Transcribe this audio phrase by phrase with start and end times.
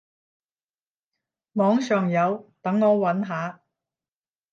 [1.53, 3.61] 網上有，等我揾下